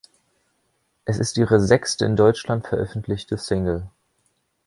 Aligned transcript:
Es 1.05 1.19
ist 1.19 1.37
ihre 1.37 1.59
sechste 1.59 2.05
in 2.05 2.15
Deutschland 2.15 2.65
veröffentlichte 2.65 3.37
Single. 3.37 3.87